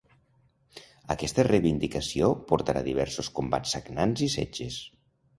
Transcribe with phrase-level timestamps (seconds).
[1.15, 4.79] Aquesta reivindicació portarà a diversos combats sagnants i setges.